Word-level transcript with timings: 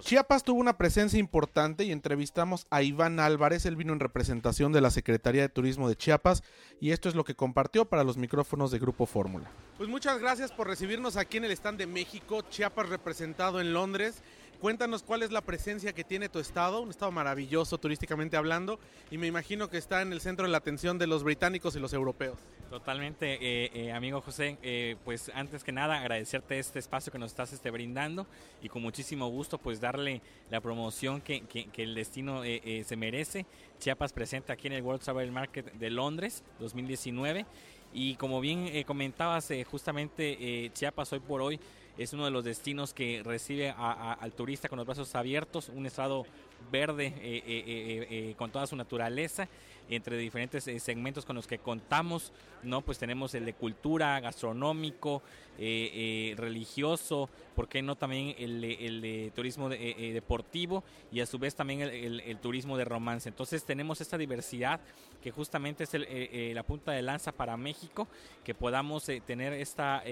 Chiapas 0.00 0.44
tuvo 0.44 0.60
una 0.60 0.78
presencia 0.78 1.18
importante 1.18 1.84
y 1.84 1.92
entrevistamos 1.92 2.66
a 2.70 2.82
Iván 2.82 3.20
Álvarez, 3.20 3.66
él 3.66 3.76
vino 3.76 3.92
en 3.92 4.00
representación 4.00 4.72
de 4.72 4.80
la 4.80 4.90
Secretaría 4.90 5.42
de 5.42 5.48
Turismo 5.48 5.88
de 5.88 5.96
Chiapas 5.96 6.42
y 6.80 6.92
esto 6.92 7.08
es 7.08 7.14
lo 7.14 7.24
que 7.24 7.34
compartió 7.34 7.84
para 7.84 8.04
los 8.04 8.16
micrófonos 8.16 8.70
de 8.70 8.78
Grupo 8.78 9.06
Fórmula. 9.06 9.50
Pues 9.76 9.88
muchas 9.88 10.18
gracias 10.18 10.52
por 10.52 10.66
recibirnos 10.66 11.16
aquí 11.16 11.36
en 11.38 11.44
el 11.44 11.52
stand 11.52 11.78
de 11.78 11.86
México, 11.86 12.42
Chiapas 12.42 12.88
representado 12.88 13.60
en 13.60 13.72
Londres. 13.72 14.22
Cuéntanos 14.60 15.04
cuál 15.04 15.22
es 15.22 15.30
la 15.30 15.40
presencia 15.40 15.92
que 15.92 16.02
tiene 16.02 16.28
tu 16.28 16.40
estado, 16.40 16.80
un 16.80 16.90
estado 16.90 17.12
maravilloso 17.12 17.78
turísticamente 17.78 18.36
hablando, 18.36 18.80
y 19.08 19.16
me 19.16 19.28
imagino 19.28 19.70
que 19.70 19.78
está 19.78 20.02
en 20.02 20.12
el 20.12 20.20
centro 20.20 20.46
de 20.46 20.52
la 20.52 20.58
atención 20.58 20.98
de 20.98 21.06
los 21.06 21.22
británicos 21.22 21.76
y 21.76 21.78
los 21.78 21.92
europeos. 21.92 22.38
Totalmente, 22.70 23.38
eh, 23.40 23.70
eh, 23.72 23.92
amigo 23.92 24.20
José, 24.20 24.58
eh, 24.62 24.96
pues 25.02 25.30
antes 25.34 25.64
que 25.64 25.72
nada 25.72 26.00
agradecerte 26.00 26.58
este 26.58 26.78
espacio 26.78 27.10
que 27.10 27.18
nos 27.18 27.30
estás 27.30 27.54
este, 27.54 27.70
brindando 27.70 28.26
y 28.60 28.68
con 28.68 28.82
muchísimo 28.82 29.26
gusto 29.28 29.56
pues 29.56 29.80
darle 29.80 30.20
la 30.50 30.60
promoción 30.60 31.22
que, 31.22 31.42
el 31.78 31.94
destino 31.94 32.42
se 32.42 32.96
merece. 32.96 33.46
Chiapas 33.78 34.12
presente 34.12 34.52
aquí 34.52 34.66
en 34.66 34.74
el 34.74 34.82
World 34.82 35.00
Travel 35.00 35.32
Market 35.32 35.72
de 35.72 35.88
Londres 35.88 36.44
2019 36.58 37.46
y 37.94 38.16
como 38.16 38.38
bien 38.42 38.84
comentabas, 38.84 39.50
justamente 39.70 40.70
Chiapas 40.74 41.10
hoy 41.14 41.20
por 41.20 41.40
hoy 41.40 41.58
es 41.98 42.12
uno 42.12 42.24
de 42.24 42.30
los 42.30 42.44
destinos 42.44 42.94
que 42.94 43.22
recibe 43.24 43.74
al 43.76 44.32
turista 44.32 44.68
con 44.68 44.78
los 44.78 44.86
brazos 44.86 45.14
abiertos, 45.14 45.68
un 45.68 45.84
estado 45.84 46.24
verde 46.70 47.06
eh, 47.06 47.42
eh, 47.46 48.06
eh, 48.10 48.34
con 48.36 48.50
toda 48.50 48.66
su 48.66 48.76
naturaleza 48.76 49.48
entre 49.90 50.18
diferentes 50.18 50.64
segmentos 50.82 51.24
con 51.24 51.34
los 51.34 51.46
que 51.46 51.60
contamos, 51.60 52.30
¿no? 52.62 52.82
Pues 52.82 52.98
tenemos 52.98 53.34
el 53.34 53.46
de 53.46 53.54
cultura, 53.54 54.20
gastronómico, 54.20 55.22
religioso, 55.56 57.30
¿por 57.56 57.70
qué 57.70 57.80
no 57.80 57.96
también 57.96 58.34
el, 58.38 58.60
de 58.60 59.32
turismo 59.34 59.70
deportivo 59.70 60.84
y 61.10 61.20
a 61.20 61.26
su 61.26 61.38
vez 61.38 61.54
también 61.54 61.80
el, 61.80 62.36
turismo 62.36 62.76
de 62.76 62.84
romance? 62.84 63.30
Entonces 63.30 63.64
tenemos 63.64 64.02
esta 64.02 64.18
diversidad 64.18 64.78
que 65.22 65.30
justamente 65.30 65.84
es 65.84 66.54
la 66.54 66.62
punta 66.64 66.92
de 66.92 67.00
lanza 67.00 67.32
para 67.32 67.56
México, 67.56 68.08
que 68.44 68.54
podamos 68.54 69.06
tener 69.24 69.54
esta 69.54 70.04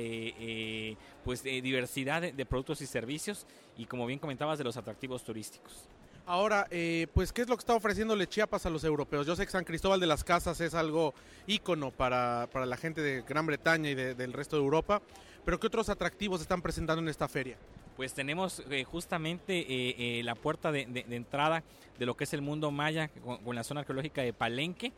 pues 1.22 1.42
diversidad 1.42 1.75
de 1.80 2.46
productos 2.46 2.80
y 2.80 2.86
servicios 2.86 3.46
y 3.76 3.86
como 3.86 4.06
bien 4.06 4.18
comentabas 4.18 4.58
de 4.58 4.64
los 4.64 4.76
atractivos 4.76 5.24
turísticos. 5.24 5.88
Ahora, 6.28 6.66
eh, 6.70 7.06
pues, 7.14 7.32
¿qué 7.32 7.42
es 7.42 7.48
lo 7.48 7.56
que 7.56 7.60
está 7.60 7.74
ofreciéndole 7.74 8.26
Chiapas 8.26 8.66
a 8.66 8.70
los 8.70 8.82
europeos? 8.82 9.26
Yo 9.28 9.36
sé 9.36 9.46
que 9.46 9.52
San 9.52 9.64
Cristóbal 9.64 10.00
de 10.00 10.06
las 10.06 10.24
Casas 10.24 10.60
es 10.60 10.74
algo 10.74 11.14
ícono 11.46 11.92
para, 11.92 12.48
para 12.52 12.66
la 12.66 12.76
gente 12.76 13.00
de 13.00 13.22
Gran 13.22 13.46
Bretaña 13.46 13.90
y 13.90 13.94
del 13.94 14.32
resto 14.32 14.56
de 14.56 14.62
Europa, 14.62 15.00
pero 15.44 15.60
¿qué 15.60 15.68
otros 15.68 15.88
atractivos 15.88 16.40
están 16.40 16.62
presentando 16.62 17.00
en 17.00 17.08
esta 17.08 17.28
feria? 17.28 17.56
Pues 17.96 18.14
tenemos 18.14 18.62
eh, 18.70 18.84
justamente 18.84 20.18
eh, 20.18 20.22
la 20.22 20.34
puerta 20.34 20.70
de, 20.70 20.86
entrada 21.10 21.62
de 21.98 22.06
lo 22.06 22.16
que 22.16 22.24
es 22.24 22.34
el 22.34 22.42
mundo 22.42 22.70
maya 22.70 23.08
con, 23.08 23.54
la 23.54 23.64
zona 23.64 23.80
arqueológica 23.80 24.22
de 24.22 24.32
Palenque. 24.32 24.92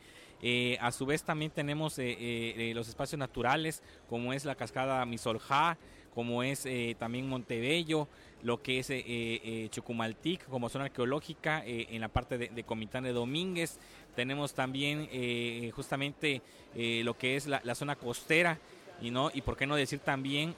a 0.80 0.92
su 0.92 1.06
vez 1.06 1.22
también 1.22 1.50
tenemos 1.50 1.98
los 1.98 2.88
espacios 2.88 3.18
naturales 3.18 3.82
como 4.08 4.32
es 4.32 4.44
la 4.44 4.54
cascada 4.54 5.04
Misoljá, 5.06 5.78
como 6.14 6.42
es 6.42 6.66
también 6.98 7.28
Montebello, 7.28 8.08
lo 8.42 8.62
que 8.62 8.78
es 8.78 8.90
eh, 8.90 9.02
eh, 9.06 9.68
Chucumaltic 9.70 10.44
como 10.46 10.68
zona 10.68 10.86
arqueológica 10.86 11.64
eh, 11.66 11.88
en 11.90 12.00
la 12.00 12.08
parte 12.08 12.38
de, 12.38 12.64
Comitán 12.64 13.04
de 13.04 13.12
Domínguez. 13.12 13.78
Tenemos 14.14 14.54
también 14.54 15.08
justamente 15.72 16.42
lo 16.74 17.16
que 17.16 17.36
es 17.36 17.46
la, 17.46 17.74
zona 17.74 17.94
costera 17.96 18.58
y 19.00 19.10
no 19.10 19.30
y 19.32 19.42
por 19.42 19.56
qué 19.56 19.66
no 19.66 19.76
decir 19.76 20.00
también 20.00 20.54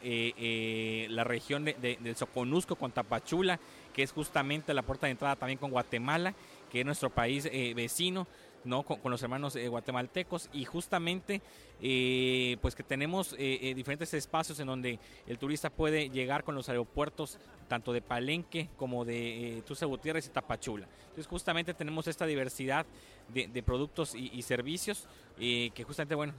la 1.11 1.25
región 1.25 1.65
de, 1.65 1.99
del 2.01 2.17
Soconusco 2.17 2.77
con 2.77 2.93
Tapachula, 2.93 3.61
que 3.93 4.03
es 4.03 4.13
justamente 4.13 4.75
la 4.75 4.83
puerta 4.83 5.07
de 5.07 5.13
entrada 5.13 5.37
también 5.37 5.59
con 5.59 5.71
Guatemala, 5.71 6.35
que 6.71 6.81
es 6.81 6.87
nuestro 6.87 7.11
país 7.11 7.49
vecino. 7.75 8.27
¿No? 8.65 8.83
Con, 8.83 9.11
los 9.11 9.23
hermanos 9.23 9.57
eh, 9.57 9.69
guatemaltecos 9.69 10.49
y 10.53 10.65
justamente 10.65 11.41
eh, 11.81 12.57
pues 12.61 12.75
que 12.75 12.83
tenemos 12.83 13.35
eh, 13.39 13.73
diferentes 13.75 14.13
espacios 14.15 14.61
en 14.61 14.67
donde 14.67 14.99
el 15.27 15.39
turista 15.39 15.71
puede 15.71 16.11
llegar 16.11 16.45
con 16.45 16.55
los 16.55 16.69
aeropuertos 16.69 17.39
tanto 17.69 17.93
de 17.93 18.03
Palenque 18.03 18.69
como 18.77 19.05
de 19.05 19.63
Tusa 19.67 19.87
Gutiérrez 19.87 20.27
y 20.27 20.31
Tapachula. 20.31 20.87
Entonces 21.03 21.27
justamente 21.27 21.73
tenemos 21.73 22.07
esta 22.09 22.27
diversidad 22.27 22.85
de, 23.33 23.63
productos 23.63 24.15
y, 24.17 24.43
servicios 24.43 25.07
que 25.39 25.85
justamente 25.87 26.17
bueno 26.17 26.35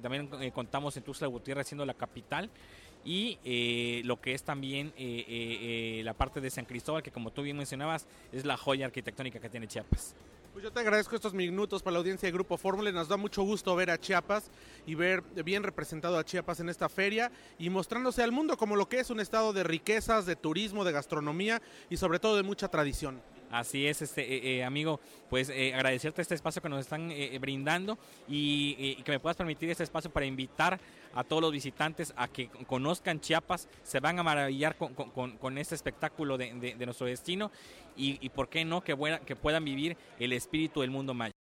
también 0.00 0.28
contamos 0.54 0.96
en 0.96 1.02
Tuxtla 1.02 1.26
Gutiérrez 1.26 1.66
siendo 1.66 1.84
la 1.84 1.92
capital 1.92 2.48
y 3.04 4.02
lo 4.04 4.18
que 4.18 4.32
es 4.32 4.42
también 4.44 4.94
la 6.02 6.14
parte 6.14 6.40
de 6.40 6.48
San 6.48 6.64
Cristóbal 6.64 7.02
que 7.02 7.10
como 7.10 7.32
tú 7.32 7.42
bien 7.42 7.58
mencionabas 7.58 8.06
es 8.32 8.46
la 8.46 8.56
joya 8.56 8.86
arquitectónica 8.86 9.40
que 9.40 9.50
tiene 9.50 9.68
Chiapas. 9.68 10.14
Pues 10.52 10.64
yo 10.64 10.70
te 10.70 10.80
agradezco 10.80 11.16
estos 11.16 11.32
minutos 11.32 11.82
para 11.82 11.92
la 11.94 12.00
audiencia 12.00 12.26
de 12.26 12.32
Grupo 12.32 12.58
Fórmula. 12.58 12.92
Nos 12.92 13.08
da 13.08 13.16
mucho 13.16 13.42
gusto 13.42 13.74
ver 13.74 13.90
a 13.90 13.98
Chiapas 13.98 14.50
y 14.84 14.94
ver 14.94 15.22
bien 15.22 15.62
representado 15.62 16.18
a 16.18 16.24
Chiapas 16.24 16.60
en 16.60 16.68
esta 16.68 16.90
feria 16.90 17.32
y 17.58 17.70
mostrándose 17.70 18.22
al 18.22 18.32
mundo 18.32 18.58
como 18.58 18.76
lo 18.76 18.86
que 18.86 19.00
es 19.00 19.08
un 19.08 19.20
estado 19.20 19.54
de 19.54 19.64
riquezas, 19.64 20.26
de 20.26 20.36
turismo, 20.36 20.84
de 20.84 20.92
gastronomía 20.92 21.62
y 21.88 21.96
sobre 21.96 22.18
todo 22.18 22.36
de 22.36 22.42
mucha 22.42 22.68
tradición. 22.68 23.22
Así 23.52 23.86
es, 23.86 24.00
este 24.00 24.22
eh, 24.22 24.56
eh, 24.56 24.64
amigo, 24.64 24.98
pues 25.28 25.50
eh, 25.50 25.74
agradecerte 25.74 26.22
este 26.22 26.34
espacio 26.34 26.62
que 26.62 26.70
nos 26.70 26.80
están 26.80 27.12
brindando 27.38 27.98
y, 28.26 28.94
que 29.04 29.12
me 29.12 29.20
puedas 29.20 29.36
permitir 29.36 29.68
este 29.68 29.84
espacio 29.84 30.10
para 30.10 30.24
invitar 30.24 30.80
a 31.14 31.22
todos 31.22 31.42
los 31.42 31.52
visitantes 31.52 32.14
a 32.16 32.28
que 32.28 32.48
conozcan 32.66 33.20
Chiapas, 33.20 33.68
se 33.82 34.00
van 34.00 34.18
a 34.18 34.22
maravillar 34.22 34.76
con, 34.76 35.58
este 35.58 35.74
espectáculo 35.74 36.38
de, 36.38 36.74
nuestro 36.86 37.06
destino 37.06 37.50
y, 37.94 38.18
y, 38.24 38.30
por 38.30 38.48
qué 38.48 38.64
no 38.64 38.82
que, 38.82 38.96
que 39.26 39.36
puedan 39.36 39.66
vivir 39.66 39.98
el 40.18 40.32
espíritu 40.32 40.80
del 40.80 40.90
mundo 40.90 41.12
maya. 41.12 41.41